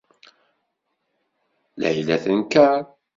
Layla 1.79 2.17
tenker. 2.23 2.77